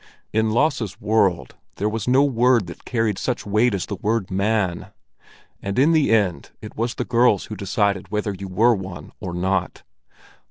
[0.33, 4.87] In Lasse's world there was no word that carried such weight as the word "man";
[5.61, 9.31] and in the end it was the girls who decided whether you were one or
[9.35, 9.83] not.